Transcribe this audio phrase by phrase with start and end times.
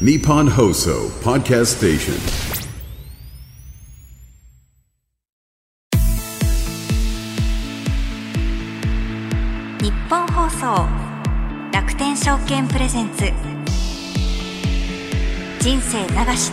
[0.00, 2.14] Nippon Hoso Podcast Station.
[9.80, 10.88] 日本放送
[11.72, 13.32] 楽天証券プレゼンツ。
[15.60, 16.50] 人生流し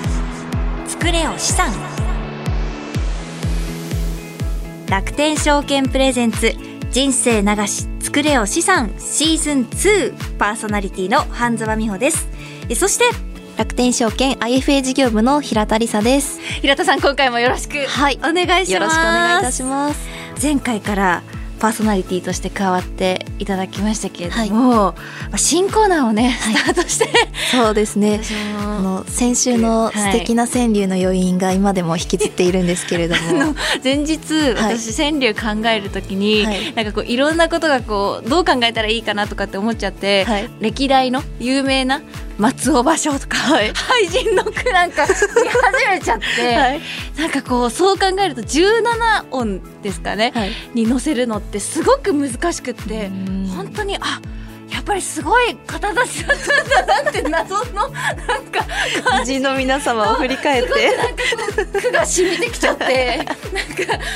[0.86, 1.71] 作れよ資産。
[4.88, 6.54] 楽天証券プレゼンツ
[6.92, 12.28] 人生流し作れよ資産シーズン2パーソナリティの半沢美穂です。
[12.70, 16.40] えそして楽天証券 IFA 事業部の平田理沙です。
[16.62, 18.18] 平田さん今回もよろしくはい。
[18.20, 20.08] お願いします、よろしくお願いいたします。
[20.42, 21.23] 前回から
[21.62, 24.95] パーソナリティとして加わっていただきましたけれども、ま
[25.34, 27.08] あ新コーナーをねスタートして、
[27.52, 28.20] そうですね。
[28.23, 34.18] 私あもの先週の素敵な川柳の余韻が今でも引きずっているんですけれども、 前日
[34.56, 34.80] はい。
[34.80, 36.73] 私川柳考えるときに、はい。
[36.73, 40.50] なんかこういろんなことがこうどう考えたらいいかなとかって思っちゃって、はい。
[40.62, 42.02] 歴代の有名な
[42.41, 46.25] 松尾芭蕉とか、俳人の句なんか見始めちゃって、
[46.58, 46.81] はい。
[47.16, 50.52] なんかこうそう考えると17音ですかね、はい。
[50.73, 53.47] に乗せるのってすごく難しくってうん。
[53.56, 54.19] 本当にあ
[54.72, 57.89] やっぱりすごい方たちだったんだなって謎のなん
[58.45, 58.66] か
[59.03, 63.17] 感じの皆様を振り返って、なんか句が染みてきちゃって。
[63.17, 63.33] なんか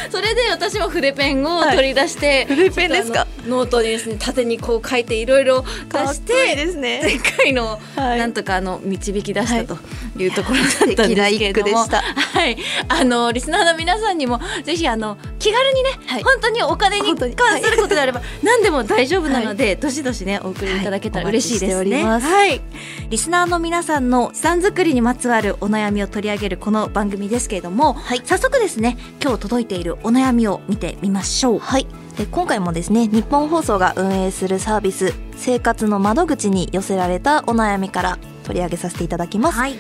[0.09, 3.27] それで私も筆ペンを取り出して、筆ペンですか？
[3.45, 7.01] ノートにですね縦にこう書いていろいろ出してですね。
[7.03, 8.19] 前回のはい。
[8.19, 9.79] なんとかあの導き出したと
[10.17, 10.27] い。
[10.27, 16.23] うところだったんですけれども、はい、あのリスナーの皆さんにもぜひあの気軽にね、はい。
[16.23, 22.03] 本当にお金に関することであれば、何でも大丈夫なので、どしどしねお送りいただけたらはい嬉しいですね。
[22.03, 22.61] はい、
[23.09, 31.59] リスナーの皆さんの資産作りにまつわるお悩みを取り上げるこの番組ですけれども、早速ですね今日届いているお悩みを見てみましょう。
[31.59, 31.87] はい。
[32.17, 39.57] で今回もですね、日本放送が運営するサービス生活の窓口に寄せられたお悩みから取り上げさせていただきます。
[39.57, 39.75] はい、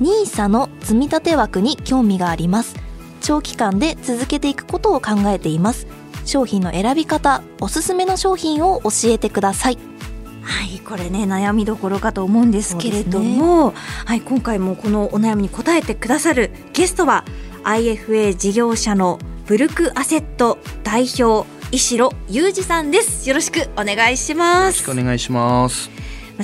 [0.00, 2.74] NISA の積み立て枠に興味があります
[3.20, 5.86] 長期間で続けていくことを考えています
[6.24, 9.78] 商品の選び方おすすめの商品を教えてください
[10.42, 13.74] はい、これね悩みどころかと思うんですけれども、
[14.04, 17.24] はい、今回もこのお悩みに答えてくださるゲストは
[17.64, 23.28] IFA 事業者のブルクアセット代表石野裕二さんです。
[23.28, 25.04] よろしくお願いしますよろしくお。
[25.04, 25.90] 願いします。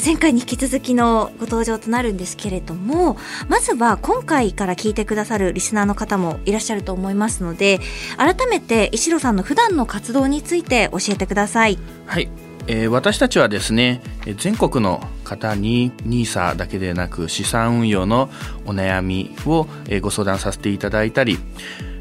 [0.04, 3.16] 前回に引き続きのご登場となるんですけれども
[3.48, 7.80] まずは今回から聞いてくださるリスナーの方もいらっしゃると思いますので
[8.18, 11.78] 改めて石野さんの普段の活動について教えてください。
[12.04, 12.28] はい、
[12.68, 14.00] えー私たちはですね、
[14.38, 18.28] 全国の方に NISA だけでなく資産運用の
[18.64, 19.66] お悩みを、
[20.00, 21.38] ご相談させていただいたり、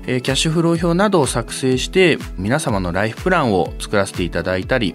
[0.06, 4.94] キャッシュフロー表などを作成して皆様のライフプランを作らせていただいたり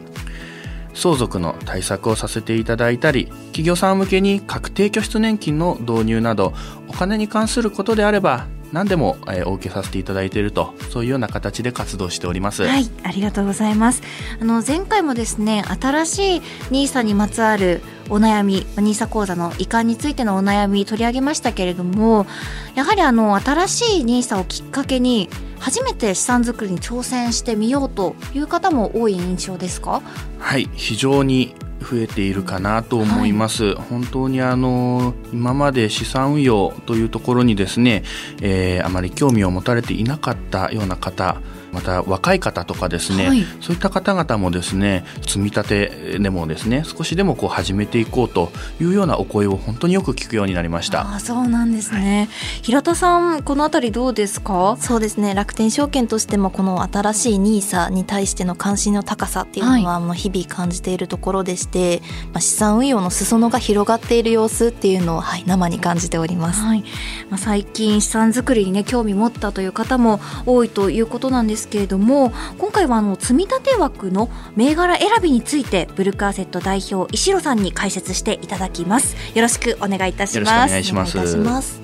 [0.95, 6.53] 相続の対策をさせていただいたり企業さん向けに確定拠出年金の導入など
[6.89, 12.63] お金に関することであれば何でも、えーお受けさせていただいているとそういうような形で活動しております。
[12.63, 14.03] はい、ありがとうございます。
[14.41, 22.27] あの前回もですね、新しいニーサにまつわるお悩み、ニーサ講座の移管についてのお悩み取り上げましたけれども、
[22.75, 25.29] やはりあの新しいニーサをきっかけに
[25.59, 30.03] 初めて資産作りに挑戦してみようという方も多い印象ですか？
[30.39, 31.55] はい、非常に
[31.91, 33.75] 増えているかなと思います。
[33.75, 38.05] 本当にあの今まで資産運用というところにですね、
[38.41, 41.41] えーあまり興味を持たれていなかったような方、
[41.73, 48.51] また若い方とかですね、はいそういった方々もですね、積み立てでもですね、少しでもこう始めていこうと
[48.81, 51.03] いうようなお声を本当によく聞くようになりました。
[51.03, 52.29] ああ、そうなんですね。
[52.63, 54.77] 平田さん、このあたりどうですか？
[54.81, 62.01] そうですね楽天証券としてもこの新しい NISA に対しての関心の高さっていうのは、あの日々感じているところでして、
[62.33, 66.63] まあ、資産運用の裾野が広がっている様子っていうのを、はい、生に感じております。
[66.63, 66.85] はい、
[67.31, 79.17] まあ、最近資産作りにね興味持ったという方も多いということなんですけれども今回はあの積み立て枠の銘柄選びについてブルックアセット代表石野さんに解説していただきます。
[79.35, 80.71] よろしくお願いいたします。
[80.71, 81.81] お願いします。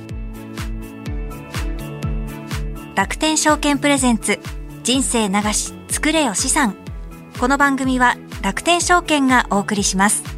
[2.94, 4.38] 楽天証券プレゼンツ
[4.82, 6.76] 人生流し作れよ資産。
[7.38, 10.36] この番組は楽天証券がお送りします。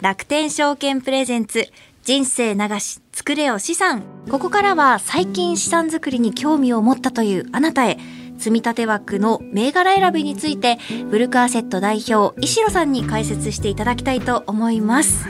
[0.00, 1.68] 楽天証券プレゼンツ
[2.04, 4.02] 人生流し作れよ資産。
[4.30, 7.96] ここからは最近資産作りに興味を持ったというあなたへ。
[8.38, 10.78] 積み立て枠の銘柄選びについて
[11.10, 15.26] ブルクアセット代表石野さんに解説していただきたいと思います、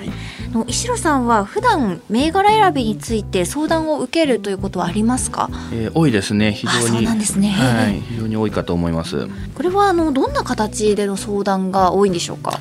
[0.56, 5.50] の石野さんは普段銘柄選びについて相談を受けるということはありますか？
[5.72, 6.52] えー多いですね。
[6.52, 7.04] 非常に。
[7.04, 7.50] なんですね。
[7.50, 9.28] はい、非常に多いかと思います。
[9.54, 12.58] これはあのどんな形での相談が多いんでしょうか？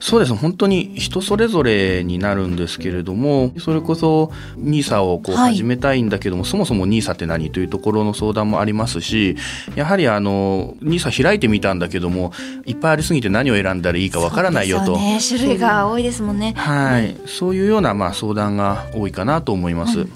[0.00, 0.32] そうです。
[0.32, 5.56] ね本当に人それぞれになるんですけれどもそれこそ NISA をこうはい。
[5.56, 9.36] 始めたいんだけども、そもそも NISA って何というところの相談もありますし
[9.76, 12.32] やはりあの NISA 開いてみたんだけども
[12.64, 14.96] いっぱいありすぎて何を選んだらいいかわからないよと。
[14.96, 20.06] ね、種類が多いですもんねはい、そういうようなまあ相談が多いかなと思います。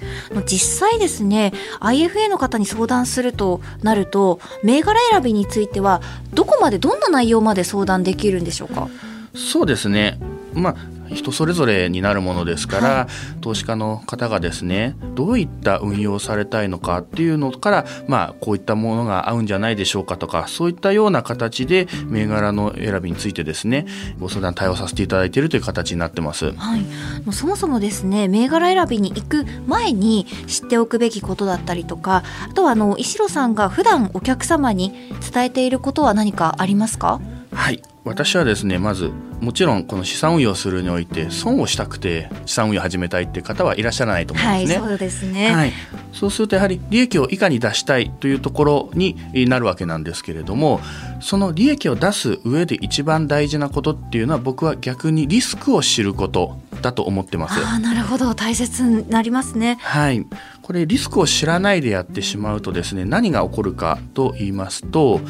[0.46, 6.00] 実際ですね IFA の方に相談するとなると銘柄選びについては
[6.32, 8.88] どこまでどんな内容まで相談できるんでしょうか？
[9.34, 10.18] そうですね。
[10.54, 10.76] まあ
[11.14, 13.06] 人それぞれになるものですから、
[13.40, 23.86] 投資家の方がですねどういった運用をされたいのかっていうのから、まあ、こういったものが合うんじゃないでしょうかとかそういったような形で銘柄の選びについてですね
[24.18, 26.52] ご相談対応させていただいているという形になってます。
[26.52, 26.86] はい、も
[27.28, 34.92] うそもそもですね銘柄選びに行く前に知っておくべきことだったりとかあとはあの石野さんが普段お客様に
[35.32, 37.20] 伝えていることは何かありますか？
[37.52, 37.82] はい。
[38.04, 39.10] 私はですねまず
[39.40, 44.78] もちろんこの資産運用するにおいて損をしたくて資産運用を始めたいっていう方はいらっしゃらないと思うんですね。
[44.78, 45.72] そうですね、はい、
[46.12, 49.16] そうするとやはり利益をいかに出したいというところに
[49.48, 50.80] なるわけなんですけれども
[51.20, 57.60] その利益を出す上で一番大事なことっていうのは僕は逆にリスクを知ることだと思ってます。
[57.62, 58.34] ああなるほど。
[58.34, 59.76] 大切になりますね。
[59.82, 60.26] はい、
[60.62, 65.20] これリスクを知らないでやってしまうとですね何が起こるかと言いますと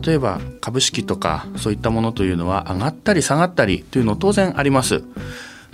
[0.00, 5.02] 例えば株式とかそういったものというのは上がったり下がったりというの当然あります。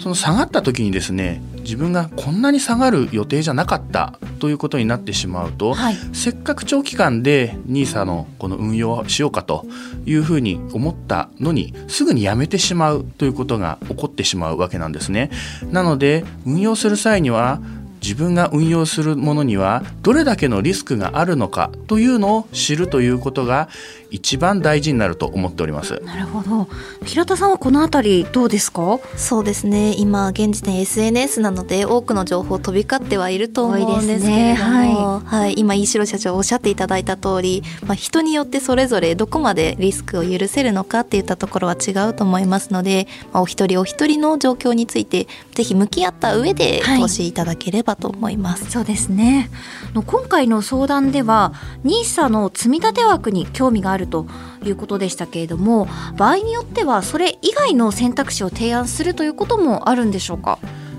[0.00, 9.66] その下がった時にですね自分がこんなに下がる予定じゃなかったということになってしまうと、はいせっかく長期間で NISA のこの運用をしようかと
[10.06, 15.30] いうふうに思ったのにすぐにやめてしまうということが起こってしまうわけなんですね。
[15.70, 17.60] なので運用する際には
[18.02, 23.68] 自分が運用するものにはどれだけのリスクがあるのかというのを知るということが
[24.10, 26.00] 一番大事になると思っております。
[26.04, 26.68] なるほど。
[27.04, 28.98] 平田さんはこのあたりどうですか？
[29.16, 29.94] そうですね。
[29.96, 34.54] 今現時点 SNS なので多くの情報飛び交ってはいると思うんですけれども、多いですね。
[34.54, 35.54] はい。
[35.56, 47.00] 今飯城社長おっしゃっていただいた通り、まあ、人によってそれぞれどこまでリスクを許せるのかっていったところは違うと思いますので、まあ、お一人お一人の状況についてぜひ向き合った上ではい。
[47.00, 48.70] 投資いただければと思います。
[48.70, 49.50] そうですね。
[49.94, 51.52] 今回の相談では
[51.84, 54.26] NISA の積み立て枠に興味があると
[54.64, 60.58] いうことでしたけれども場合によってはそれ以外の選択肢を提案するということもあるんでしょうか？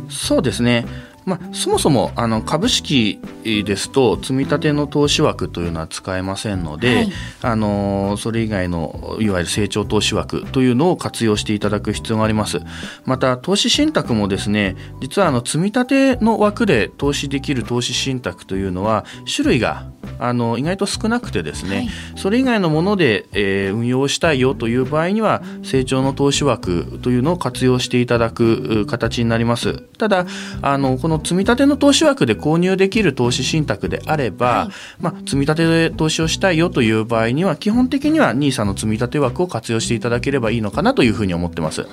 [0.10, 0.86] そうですね。
[1.26, 7.12] まあ、そもそもあの株式ですと積み立ての投資枠というのは使えませんので、はい。
[7.42, 12.60] あのそれ以外のいわゆる成長投資枠というのを活用していただく必要があります。
[13.06, 19.86] また投資信託もですね実はあの積み立ての枠で投資できる投資信託というのは種類が
[20.20, 21.90] あの意外と少なくてですね、はい。
[22.16, 29.82] それ以外のもので、えー運用したいよという場合には成長の投資枠というのを活用していただくう形になります。
[29.98, 30.26] ただ
[30.62, 34.70] あのこの積み立ての投資枠で購入できる投資信託であれば、
[35.00, 41.86] まあ、積み立てで投資をしたいよという場合には基本的には NISA の積み立て枠を活用していただければいいのかなというふうに思ってます。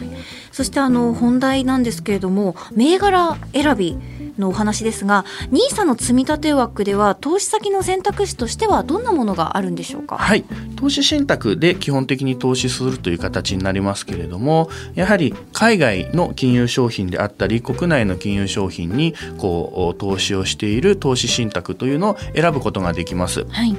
[0.53, 3.97] そしてあの本題なんですけれども銘柄選び
[4.41, 10.19] のお話ですが NISA の積み立て枠では投資先の選択肢としてはどんなものがあるんでしょうか？
[10.19, 10.45] はい、
[10.77, 23.45] 投資信託で基本的に投資するという形になりますけれどもやはり海外の金融商品であったり国内の金融商品にこう投資をしている投資信託というのを選ぶことができます。
[23.45, 23.77] はい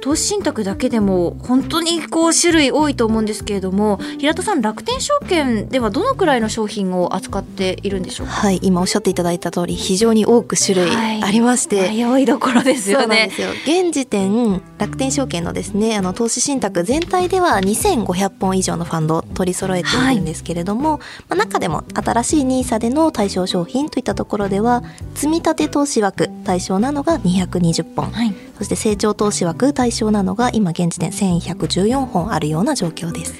[0.00, 8.32] 投資信託だけでも本当にこう種類多いと思うんですけれども平田さん楽天証券ではどのくらいの商品を扱っているんでしょうか？
[8.32, 11.22] はい、今おっしゃっていただいた通り非常に多く種類はい。
[11.22, 13.30] ありまして、迷いどころですよね。
[13.66, 24.82] 現時点楽天証券のですねあの投資信託全体では2500本以上のファンドを取り揃えているんですけれども、まあ、中でも新しい NISA での対象商品といったところでは
[25.14, 33.34] 積み立て投資枠対象なのが220本、はいそして成長投資枠対象なのが今現時点1114本あるような状況です。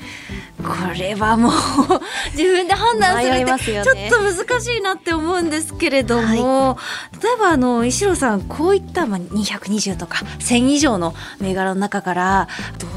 [0.58, 0.64] こ
[0.98, 1.52] れはもう
[2.36, 4.10] 自分で判断するってますよね。
[4.10, 6.76] ちょっと難しいなって思うんですけれども、
[7.22, 12.48] 例えばあの石野さんこういったまあ220とか1000以上の銘柄の中から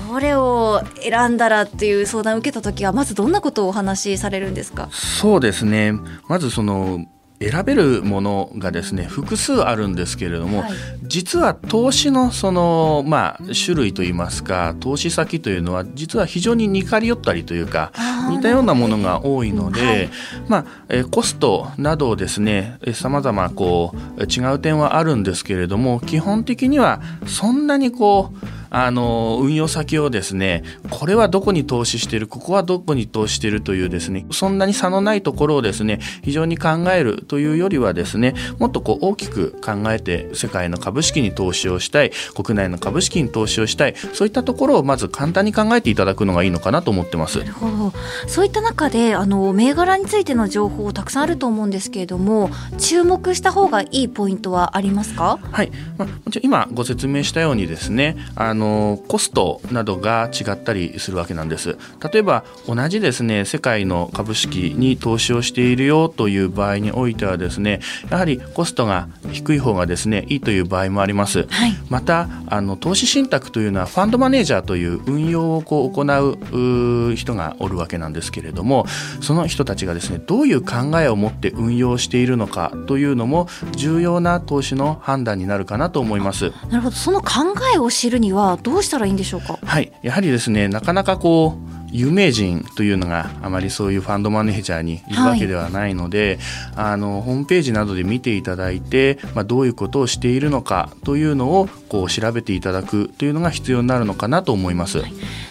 [0.10, 4.90] どれを選んだらっていう相談を受けた時はまずどんなことをお話しされるんですか？
[4.92, 5.94] そうですね。
[6.28, 7.06] まずその
[7.42, 10.72] 選べるものがですね複数あるんですけれども、はい。
[11.04, 17.92] 実は投資のそのまあ種類といいますか投資先というのは実は非常に似通り寄ったりというか
[18.30, 20.10] 似たようなものが多いので、はい
[20.48, 47.40] まあえーコストなどをですねさまざまこう違う点はあるんですけれども基本的にはそんなにこうあの運用先をですねこれはどこに投資しているここはどこに投資しているというですねそんなに差のないところをですね非常に考えるというよりはですねもっとこう大きく考えて世界の株式に投資をしたい国内の株式に投資をしたいそういったところをまず簡単に考えていただくのがいいのかなと思ってます。
[47.40, 47.46] な。
[47.46, 47.94] るほど。
[48.28, 55.40] そういった中であの銘柄についての情報たくさんあると思うんですけれども注目した方がいいポイントはありますか？
[55.52, 56.08] はい、まあ、
[56.42, 58.61] 今ご説明したようにですねあの
[59.08, 61.78] コストなどが違ったりするわけなんです。
[62.12, 71.74] 例えば同じですね世界の株式に投資をしているよという場合においてはですねやはりコストが低い方がですねいいという場合もあります、はい。
[71.90, 78.86] またあの投資信託というのはファンドマネージャーという運用をこう行う人がおるわけなんですけれども
[79.22, 86.52] その人たちがですねどういう考えを持って運用しているのかというのも重要な投資の判断になるかなと思います。
[86.70, 86.96] なるほど。
[86.96, 89.60] その考えを知るにはどうしたらいいんでしょうか？
[89.64, 96.40] はい、やはりですねなかなかこう有名人というのがあまりそういうファンドマネージャーにいるわけではないので、
[96.78, 105.02] あのホームページなどで見ていただいて、まあ、どういうことをしているのかというのをこう調べていただくというのが必要になるのかなと思います。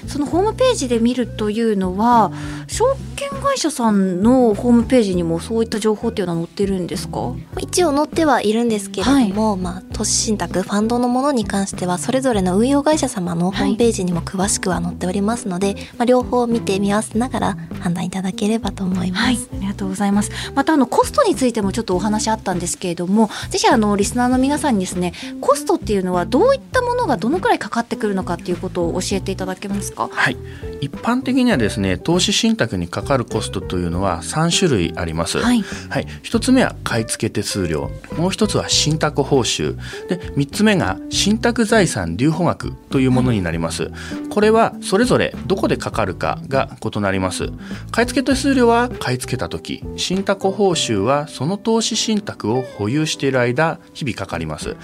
[0.07, 2.33] そのホームページで見るというのは
[2.67, 7.35] 証券会社さんのホームページにもそういった情報っていうのは載ってるんですか？
[7.59, 19.25] 一応載ってはいるんですけれども、まあ、投資信託ファンドのものに関してはそれぞれの運用会社様のホームページにも詳しくは載っておりますので、まあ、両方見て見合わせながら判断いただければと思います。
[19.25, 20.31] はい、ありがとうございます。
[20.55, 30.09] またあのコストについてもちょっとお話あったんですけれども、ぜひあのリスナーの皆さんにですね、コストっていうのはどういったものがどのくらいかかってくるのかっていうことを教えていただけますか？
[30.11, 30.37] はい、
[30.81, 35.39] 一般的にはですね投資信託にかかるコストというのは3種類あります。
[35.39, 37.91] はい、はい、1つ目は買い付け手数料。
[38.17, 39.77] もう1つは信託報酬。
[40.09, 43.91] で3つ目が信託財産留保額というものになります。
[44.31, 47.51] これはそれぞれどこでかかるかが異なります。
[47.91, 49.83] 買い付け手数料は買い付けた時。
[49.97, 54.77] 信託報酬はその投資信託を保有している間日々かかります。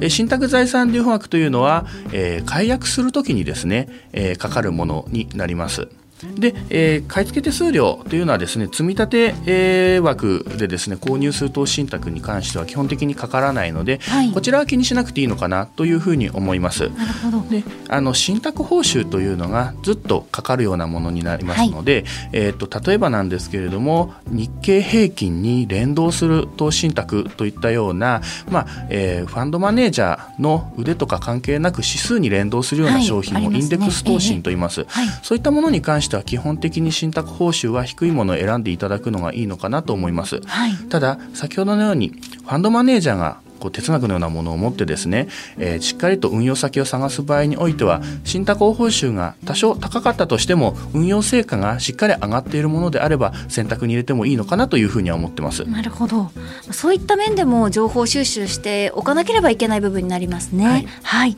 [0.00, 5.88] えー信託財産流保額というのは、えー解約するときにですね、えーかかるものになります。
[6.36, 16.88] で、えー買い付け手数料というのはですね積み立て、えー枠でですね購入する投資信託に関しては基本的にかからないので、はいこちらは気にしなくていいのかなというふうに思います。
[16.90, 17.48] なるほど。
[17.48, 34.84] であの信託報酬というのがずっとかかるようなものになりますので、えー、と例えばなんですけれども日経平均に連動する投資信託といったような、まあえーファンドマネージャーの腕とか関係なく指数に連動するようはない商品をインデックス投資と言います。
[34.88, 40.40] はいそういったものに関しては基本的に信託報酬は低いものを選んでいただくのがいいのかなと思います。
[40.44, 40.74] はい。
[40.88, 55.64] ただ先ほどのようにファンドマネージャーがこう哲学のようなものを持ってですね、えーしっかりと運用先を探す場合においては信託報酬が多少高かったとしても運用成果がしっかり上がっているものであれば選択に入れてもいいのかなというふうには思ってます。
[55.64, 56.30] なるほど。
[56.72, 60.66] そういった面でも情報収集しておかなければいけない部分になりますね。
[60.66, 61.36] はいはい。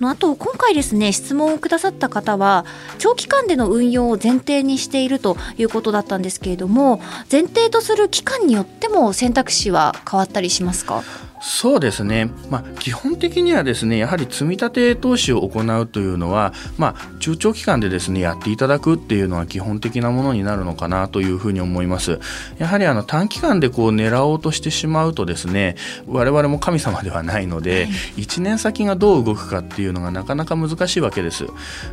[0.00, 2.64] あと今回ですね質問をくださった方は
[2.98, 11.02] 長期間での運用を前提にしているということだったんですけれども前提とする期間によっても選択肢は変わったりしますか？
[11.40, 22.20] そうですね、まあ、基本的にはですねやはり積み立て投資を行うというのは、まあ、中長期間でですねやっていただくっていうのは基本的なものになるのかなというふうに思います。
[22.58, 25.76] やはりあの短期間でこう狙おうとしてしまうとですね
[26.06, 31.46] 我々も神様ではないので、1年先がどう動くかっていうのがなかなか難しいわけです。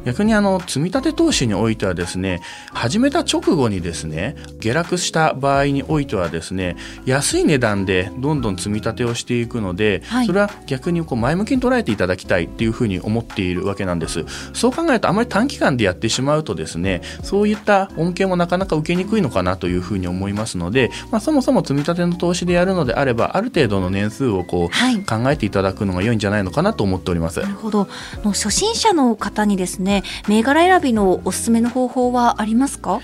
[0.06, 2.42] 逆にあの積み立て投資においてはですね
[2.74, 6.76] 始めた直後にですね下落した場合においてはですね
[7.06, 10.26] 安い値段でどんどん積み立てをしていくので、はい。
[10.26, 14.26] それは逆にこう前向きに捉えていただきたいっていうふうに思っているわけなんです。
[14.54, 25.04] そう考えるとあまり短期間でやってしまうとですねそういった恩恵もなかなか受けにくいのかなというふうに思いますので、まあ、そもそも積み立ての投資でやるのであればある程度の年数をこう、はい。
[25.04, 27.40] 考えていただくのが良いんじゃないのかなと思っております。
[27.42, 27.88] なるほど。
[28.24, 33.02] 初心者の方にですね銘柄選びのおすすめの方法はありますか？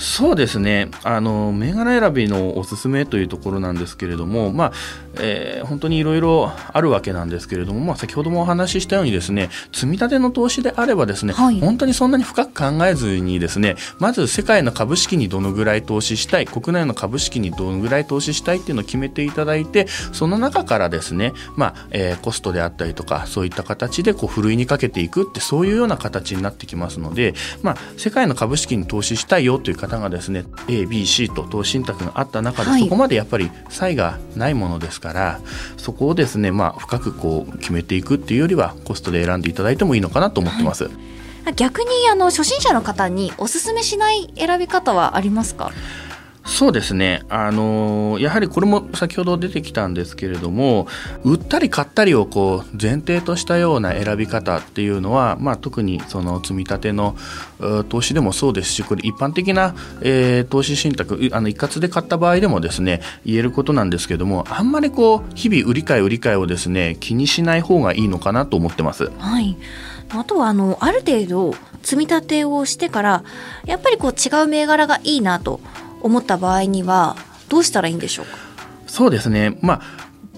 [0.00, 0.88] そうですね。
[1.04, 4.72] あの銘柄選びのおすすめというところなんですけれども、まあ
[5.18, 35.40] えー、本当にいろいろあるわけなんですけれども、まあ、先ほどもお話ししたようにですね積み立ての投資であればですね、はい、本当にそんなに深く考えずにですねまず世界の株式にどのぐらい投資したい国内の株式にどのぐらい投資したいっていうのを決めていただいてその中からですね、まあえー、コストであったりとかそういった形でこうふるいにかけていくってそういうような形になってきますので、まあ、世界の株式に投資したいよという方がですね ABC と投資信託があった中で、はい、そこまでやっぱり差異がないものですから
[35.76, 40.84] そこをですね、まあ、深くこう決めていくっていうよりはコストで選んでいただいてもいいのかなと思ってます。
[40.84, 40.90] は
[41.50, 45.72] い、逆にあの初心者の方におすすめしない選び方はありますか？
[46.50, 50.88] そうですね、あのやはりこれも先ほど出てきたんですけれども
[51.22, 57.16] 売ったり買ったりをこう前提としたような選び方っていうのは、まあ、特にその積み立ての
[57.88, 69.08] 投資でもそうですしこれ一般的な、えー、投資信託あの一括で買った場合でもですね言えることなんですけどもあんまりこう日々売り買い売り買いをですね気にしない方がいいのかなと思ってます。
[69.18, 69.56] はい
[70.12, 73.24] あとはあのある程度積み立てをしてから
[73.64, 75.60] やっぱりこう違う銘柄がいいなと
[76.00, 77.16] 思った場合には
[77.48, 78.32] どうしたらいいんでしょうか？
[78.86, 79.80] そうですね、まあ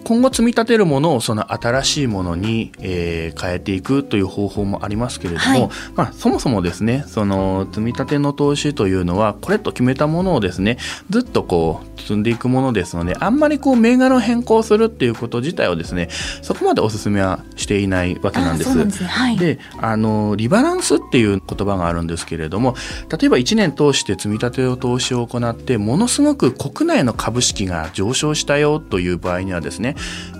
[0.02, 10.78] 今後積み立てるものをその新しいものに、えー、変えていくという方法もありますけれども、はい、まあ、そもそもですねその積み立ての投資というのはこれと決めたものをですね
[11.10, 16.08] ずっとこう積んでいくものですのであんまりこう銘柄を変更するっていうこと自体をですね
[16.42, 18.76] そこまでお勧めはしていないわけなんです。
[18.76, 18.90] で、ね。
[19.06, 22.74] はい、あのリバランスっていう言葉があるんですけれども
[23.10, 29.91] 例えば1年通して積み立てを投資を行ってものすごく国内の株式が上昇したよという場合にはですね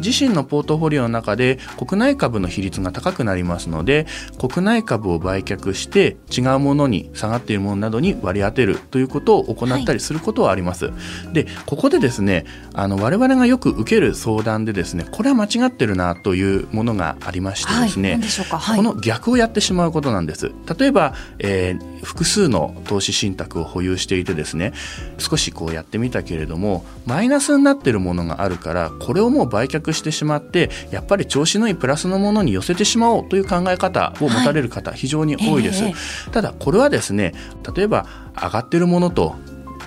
[0.04, 4.06] 自身のポートフォリオの中で国内株の比率が高くなりますので
[4.38, 10.86] 国内株を売却して違うものに下がっているものなどに割り当てるということを行ったりすることはあります。
[10.86, 10.92] は
[11.30, 12.44] い、でここでですね
[12.74, 20.52] あの我々がよく受ける相談でですねこれは間違ってるなというものがありましてですね、はい、この逆をやってしまうことなんです。
[20.78, 24.72] 例えば、えー、複数の投資信託を保有していてですね
[25.18, 37.34] 少しこうやってみたけれどもマイナスになってるものがあるからこれをもう売却してしまってやっぱり調子のいいプラスのものに寄せてしまおうという考え方を持たれる方、はい、非常に多いです、えー、ただこれはですね
[37.74, 39.34] 例えば上がってるものと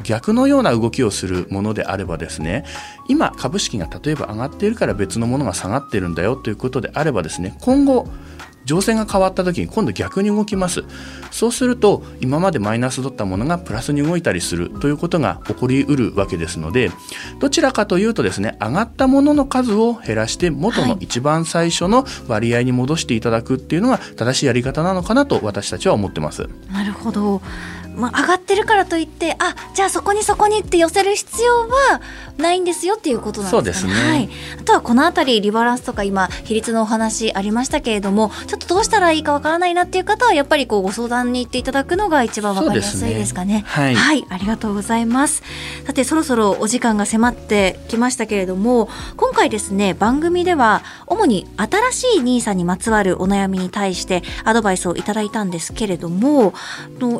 [0.03, 2.65] 逆のような動きをするものであればですね
[3.07, 8.07] 今株式が例えば上がっているから別のものが下がってるんだよということであればですね今後
[8.65, 10.83] 情勢が変わった時に今度逆に動きます。
[11.31, 16.91] そうすると今までマイナスだったものがプラスに動いたりするということが起こりうるわけですので
[17.39, 26.47] どちらかというとですね上がったものの数を減らして元の一番最初の割合に戻していただくっていうのが正しいやり方なのかなと私たちは思ってます。
[26.71, 27.41] なるほど
[27.95, 32.01] まあ、上がってるからといってあじゃあそこにそこにって寄せる必要は
[32.37, 33.93] ないんですよっていうことなんですかね。
[33.93, 34.29] ねはい、
[34.59, 43.55] あとはこの辺りリバランスとか今比率のお話ありましたけれどもちょっとどうしたらいいかわからないなっていう方はやっぱりこうご相談に行っていただくのが一番わかりやすいですかね。
[43.55, 45.43] ねはい、はい、ありがとうございます。
[45.85, 56.53] さてそろそろお時間が迫ってきましたけれども今回ですね番組では主に新しいニーサにまつわるお悩みに対してアドバイスをいただいたんですけれども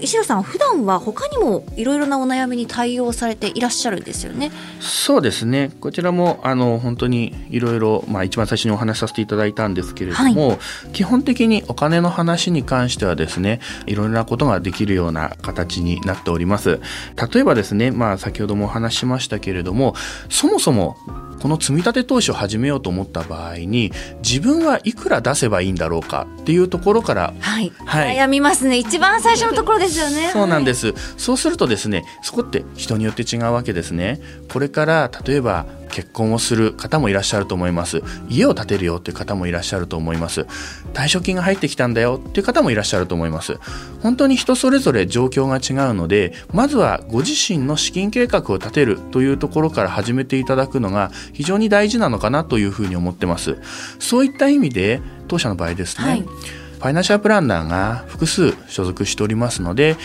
[0.02, 4.52] 石野さん普段段は他にもいろいろなお悩みに対応されていらっしゃるんですよね。
[4.80, 5.72] そうですね。
[5.80, 10.60] こちらもあの本当にいろいろまあ一番最初にお話しさせていただいたんですけれども、はい、
[10.94, 16.80] 基本的にお金の話に関してはですね、いろいろなことができるような形になっております。
[17.34, 19.96] 例えばですね、まあ先ほどもお話しましたけれども、
[20.30, 20.98] そもそも
[21.42, 23.92] この積み立て投資を始めようと思った場合に
[24.24, 28.78] 自分はいくら出せばいいんだろうかっていうところから、はい、はい、悩みますね。
[28.78, 30.30] 一番最初のところですよね。
[30.32, 34.20] そうなんです、はい、そうするとですねそこって人によって違うわけですね。
[34.52, 38.04] これから例えば結婚をする方もいらっしゃると思います。
[38.28, 40.46] 家を建てるよっていう方もいらっしゃると思います。
[40.94, 43.58] 退職金が入ってきたんだよっていう方もいらっしゃると思います。
[44.04, 53.56] 本当に人それぞれ状況が違うのでまずはご自身の資金計画を立てるというところから始めていただくのが非常に大事なのかなというふうに思ってます。
[54.00, 59.96] そういった意味で当社の場合ですね、はい、ファイナンシャルプランナーが複数所属しておりますので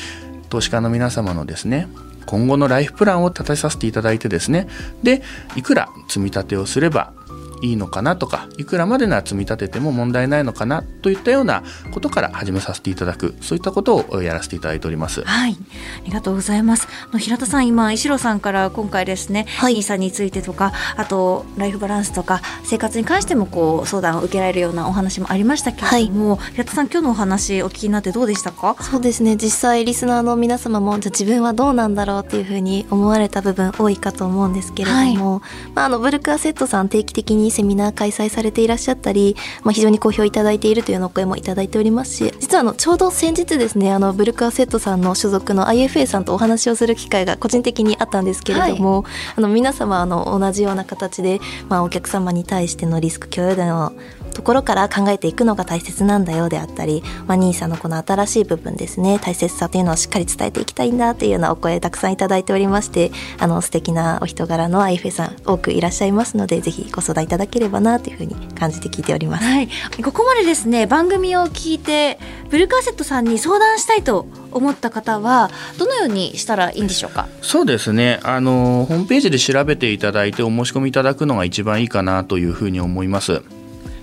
[0.51, 1.89] 投資家の皆様のですね
[2.27, 4.69] 今後のライフプランを立てさせていただいてですね。
[5.03, 5.23] で
[5.57, 7.13] いくら積み立てをすれば
[7.63, 15.23] いいのかなとかいくらまでなら積み立てても問題ないのかなといったようなことから始めさせていただくそういったことをやらせていただいております。
[15.23, 16.87] はい、ありがとうございます。
[17.09, 28.77] あの平田さん今石野さんから今回ですね、はいニーサについてとかあとライフバランスとか生活に関してもこう相談を受けられるようなお話もありましたけれども、平田さん今日のお話お聞きになってどうでしたか？
[28.81, 35.41] そうですね実際リスナーの皆様もじゃあ自分はどうなんだろうっていうふうに思われた部分多いかと思うんですけれども、
[35.75, 49.05] まあ、あのブルクアセットさん定期的にセミナー開催されていらっしゃったり、まあ、非常に好評いただいているというようなお声もいただいておりますし実はあのちょうど先日ですねあのブルクアセットさんの所属の IFA さんとお話をする機会が個人的にあったんですけれども、
[49.37, 53.93] あの皆様あの同じような形で、まあ、お客様に対してのリスク共有度の
[54.33, 69.45] ところから考えていくのが大切なんだよであったり、まあ、NISA のこの新しい部分ですね大切さというのをしっかり伝えていきたいんだというようなお声たくさんいただいておりましてあの素敵なお人柄の IFA さん多くいらっしゃいますのでぜひご相談いただければなというふうに感じて聞いております。
[69.45, 69.69] はい、
[70.03, 72.19] ここまでですね番組を聞いて
[72.51, 77.29] ブルーカーセットさんに相談したいと思った方はどのようにしたらいいんでしょうか？
[77.43, 83.43] そうですねあのホームページで調べていただいてお申し込みいただくのが一番いいかなというふうに思います。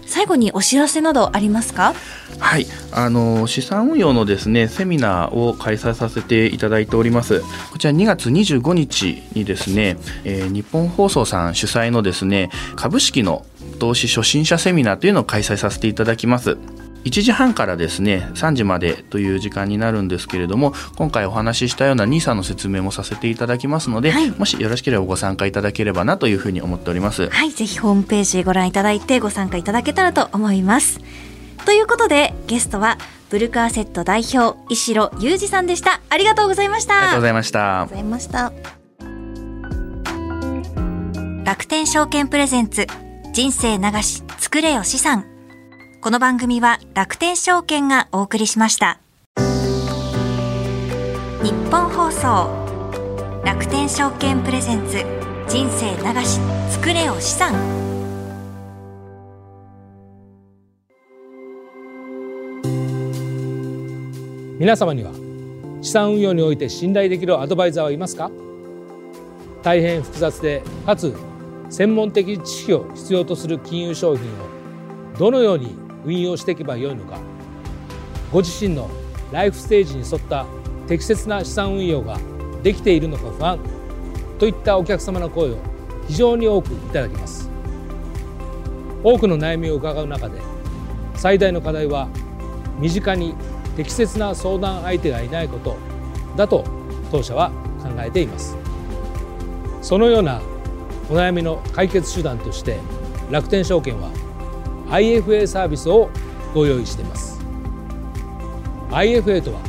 [0.08, 1.94] 最後にお知らせなどありますか？
[2.40, 7.42] はい、あの資産運用のですねセミナーを開催させていただいております。
[7.72, 13.46] こちら2月25日にですね、えー日本放送さん主催のですね株式の
[13.80, 16.58] 投資初心者セミナーというのを開催させていただきます。
[17.08, 27.30] 1時半からですね3時までという時間になるんですけれども今回お話ししたような NISA の説明もさせていただきますので、はいもしよろしければご参加いただければなというふうに思っております。
[27.30, 31.00] はい、ぜひホームページご覧いただいてご参加いただけたらと思います。
[31.66, 32.98] ということでゲストは
[33.30, 36.02] ブルカーセット代表石野裕二さんでした。
[36.10, 36.98] ありがとうございました。
[36.98, 37.96] ありがとうございましたご。
[37.96, 38.52] ざいました
[41.46, 42.88] 楽天証券プレゼンツ
[43.32, 45.37] 人生流し作れよ資産
[46.08, 49.02] この番組は楽天証券がお送りしました。
[49.36, 49.42] 日
[51.70, 52.50] 本放送
[53.44, 55.04] 楽天証券プレゼンツ
[55.50, 56.40] 人生流し
[56.70, 57.54] 作れよ資産。
[64.58, 65.12] 皆様には
[65.82, 68.32] 資産運用において信頼できるアドバイザーはいますか？
[69.62, 71.14] 大変複雑でかつ
[71.70, 74.30] 専門的知識を必要とする金融商品を
[75.20, 77.20] どのように運用していけばよいのか。
[78.32, 78.90] ご自身の
[79.32, 80.46] ライフステージに沿った
[80.88, 82.18] 適切な資産運用が
[82.64, 83.60] できているのか不安。
[84.40, 85.58] といったお客様の声を
[86.08, 87.50] 非常に多くいただきます。
[89.04, 90.40] 多くの悩みを伺う中で
[91.16, 92.08] 最大の課題は
[92.80, 93.36] 身近に
[93.76, 95.78] 適切な相談相手がいないこと
[96.36, 96.64] だと
[97.12, 97.52] 当社は
[97.84, 98.56] 考えています。
[99.82, 100.42] そのような
[101.10, 102.80] お悩みの解決手段として
[103.30, 104.10] 楽天証券は
[104.90, 106.10] IFA サービスを
[106.54, 107.40] ご用意しています。
[108.90, 109.60] IFA とは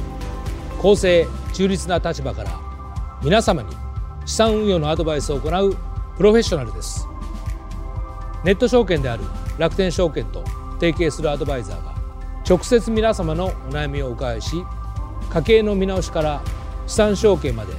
[0.80, 2.60] 公正中立な立場から
[3.22, 3.74] 皆様に
[4.24, 5.76] 資産運用のアドバイスを行う
[6.16, 7.08] プロフェッショナルです。
[8.44, 9.24] ネット証券である
[9.58, 10.44] 楽天証券と
[10.78, 11.94] 提携するアドバイザーが
[12.48, 14.64] 直接皆様のお悩みをお伺いし
[15.30, 16.42] 家計の見直しから
[16.86, 17.74] 資産承継まで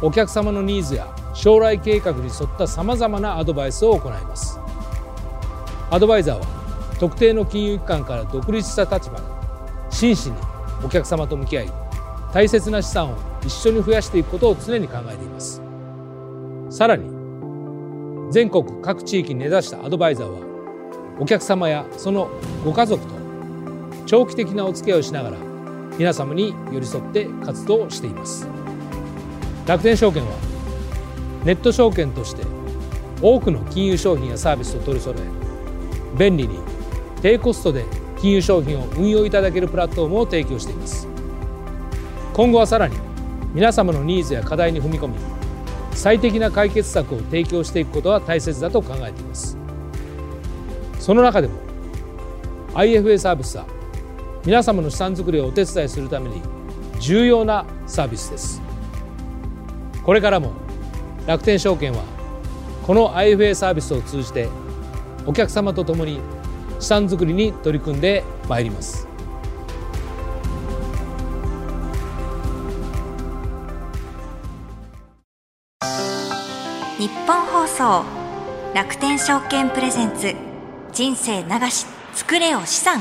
[0.00, 4.58] お客様のニーズや将来計画に沿ったさまざまなアドバイスを行います。
[5.90, 6.53] アドバイザーは
[6.98, 9.22] 特定の金融機関から独立した立場で
[9.90, 10.36] 真摯に
[10.84, 11.72] お客様と向き合い
[12.32, 15.62] 大切な資産を一緒に増やしていくことを常に考えています。
[16.70, 17.08] さらに
[18.32, 20.40] 全国各地域に根ざしたアドバイザーは
[21.20, 22.28] お客様やその
[22.64, 23.14] ご家族と
[24.06, 25.36] 長期的なお付き合いをしながら
[25.96, 28.48] 皆様に寄り添って活動しています。
[29.66, 30.32] 楽天証券は
[31.44, 32.42] ネット証券として
[33.22, 36.58] 多くの金融商品やサービスを取り揃え便利に
[37.24, 37.86] 低コストで
[38.18, 41.08] 金融商品を運用いただけるプラットフォームを提供しています。
[42.34, 42.98] 今後はさらに
[43.54, 45.14] 皆様のニーズや課題に踏み込み
[45.92, 49.56] 最適な解決策を提供していくことが大切だと考えています。
[51.00, 51.54] その中でも
[52.74, 53.64] IFA サービスは
[54.44, 56.42] 皆様の資産作りをお手伝いするために
[57.00, 58.60] 重要なサービスです。
[60.02, 60.52] これからも
[61.26, 62.02] 楽天証券は
[62.86, 64.46] この IFA サービスを通じて
[65.24, 66.20] お客様と共に
[66.84, 69.08] 資産作りに取り組んでまいります。
[76.98, 78.04] 日本放送
[78.74, 80.34] 楽天証券プレゼンツ
[80.92, 83.00] 人生流し作れよ資産。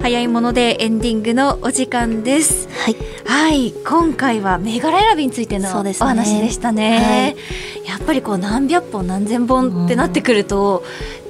[0.00, 2.68] 早いものでエンディングのお時間です。
[2.84, 7.36] はいはい今回は銘柄選びについてのお話でしたね。
[7.84, 10.84] やっぱりこう何百本何千本ってなってくると、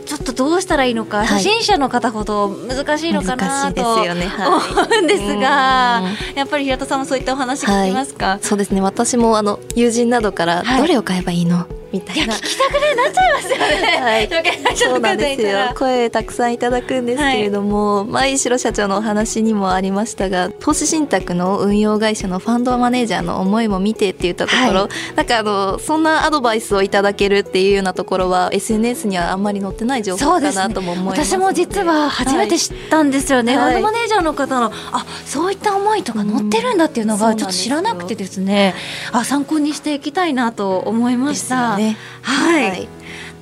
[0.04, 1.26] ちょっとどうしたらいいのか、はい。
[1.26, 4.26] 初心者の方ほど難しいのかなとすよね。
[4.26, 4.46] はい。
[4.46, 6.37] 思うんですが、うん。
[6.37, 8.80] やっぱり平田さんもそういったお話聞きますか、そうですね。
[8.80, 10.80] 私もあの友人などからはい。
[10.80, 11.66] どれを買えばいいの？
[11.96, 12.35] みたいな。
[12.35, 13.98] 聞きたくねなっちゃいますよね。
[14.00, 14.76] はい。
[14.76, 15.59] そうなんですよ。
[15.76, 33.74] 声たくさんいただくんですけれども、前城社長のお話にもありましたが投資信託の運用会社のファンドマネージャーの思いも見てって言ったところ、はなんかあのそんなアドバイスをいただけるっていうようなところは SNS にはあんまり載ってない情報かなとも思います私も実は初めて知ったんですよね、はい。
[33.74, 38.74] ファンドマネージャーの方のあそういった思いとか載ってるんだっていうのがうんちょっと知らなくてですね、
[39.12, 41.76] あ参考にしていきたいなと思いまでした。
[42.22, 42.88] はい、はい。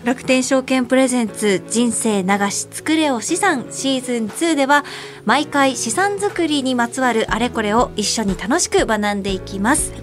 [0.05, 4.85] 楽天証券プレゼンツ人生流し作れよ資産シーズン2では
[5.25, 9.95] 毎回資産作りにまつわるあれこれを一緒に楽しく学んでいきます。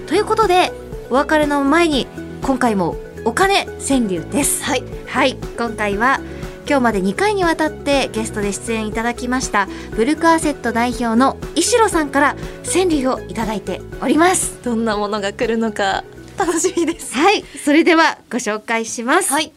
[0.07, 0.73] ということで
[1.11, 2.07] お別れの前に
[2.43, 4.63] 今回もお金川柳です。
[4.65, 4.85] はい。
[5.07, 5.37] はい。
[5.57, 6.21] 今回は
[6.69, 12.37] 今日まで2回にわたってゲストで出演いただきましたブルクアセット代表の石野さんから
[12.71, 14.63] 川柳をいただいております。
[14.63, 16.05] どんなものが来るのか
[16.37, 17.15] 楽しみです。
[17.15, 17.43] はい。
[17.65, 19.33] それではご紹介します。
[19.33, 19.53] はい。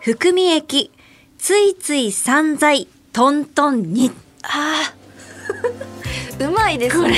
[0.00, 0.90] 含み益
[1.44, 4.12] ついつい散財トントンに。
[4.44, 6.46] あー。
[6.48, 7.16] うまいですね。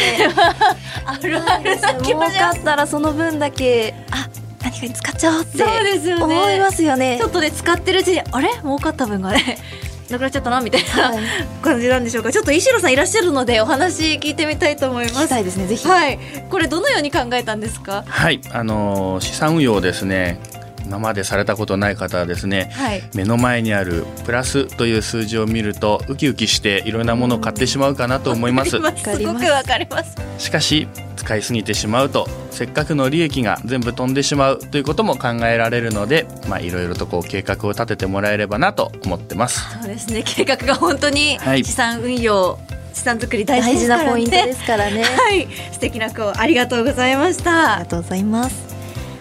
[1.05, 1.77] あるある。
[2.03, 4.27] 儲かったらその分だけあ
[4.63, 6.37] 何かに使っちゃおうってそうですよね。
[6.39, 7.19] 思いますよね。
[7.21, 8.49] ちょっとね使ってるうちにあれ？
[8.63, 9.59] 儲かった分がね。
[10.09, 11.19] なくなっちゃったなみたいな、はい。
[11.63, 12.33] 感じなんでしょうか。
[12.33, 15.87] ちょっと石野さんいらっしゃるのでお話聞いてみたいと思い聞きますたいですねぜひ。
[15.87, 16.19] はい。
[16.51, 18.05] これどのように考えたんですか？
[18.09, 20.39] はい、あのー資産運用をですね
[20.85, 23.03] 今までされたことない方はですねはい。
[23.14, 28.70] 目の前にあるプラスという数字を見るとウキウキしていろんなものを買ってしまうかなと思います。
[28.70, 28.77] す。
[28.77, 30.16] すごくわかります。
[30.38, 39.61] しかし使いすぎてしまうとせっかくの利益が全部飛んでしまうということも考えられるのでまあいろいろとこう計画を立ててもらえればなと思ってます。
[39.81, 40.23] そうですね。
[40.25, 41.64] 計画が本当にはい。
[41.64, 42.59] 資産運用
[42.92, 43.88] 資産作り大事ね。
[43.88, 45.03] なポイントですからね。
[45.03, 45.49] はい。
[45.73, 47.75] 素敵な子ありがとうございました。
[47.75, 48.74] ありがとうございます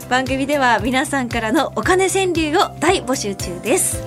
[0.10, 4.04] 番組では皆さんからのお金川柳を大募集中です。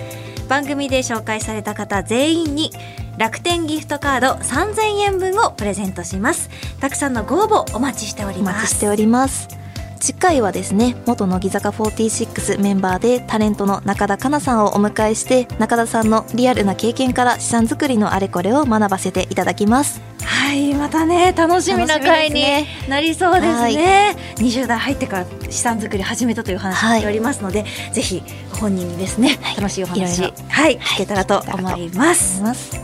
[0.49, 2.71] 番組で紹介された方全員に
[3.19, 6.51] 楽天ギフトカード3000円分をプレゼントします。
[6.81, 8.57] たくさんのご応募お待ちしております。
[8.57, 9.65] 待ちしております。
[10.01, 20.01] 次回はですね元乃木坂46メンバーでタレントの中田香奈さんをお迎えして中田さんのリアルな経験から資産作りのあれこれを学ばせていただきます。
[20.23, 22.45] はいまたね楽しみな回に
[22.89, 24.17] なりそうですね。
[24.37, 27.01] 20代入ってから資産作り始めたという話はい。
[27.01, 30.45] しておりますので、ぜひご本人にですね、楽しいお話いろいろ。
[30.49, 32.81] はい聞けたらと思います、ます。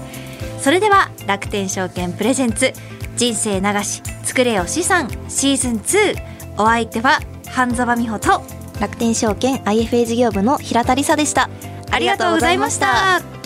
[0.61, 2.73] それでは楽天証券プレゼンツ
[3.17, 8.43] 人生流し作れよ資産シーズン2お相手は半沢美穂と
[8.81, 11.49] 楽天証券 IFA 事業部の平田理沙でした。
[11.91, 13.42] ありがとうございました。